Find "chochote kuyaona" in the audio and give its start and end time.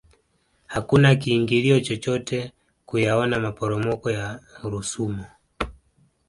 1.79-3.39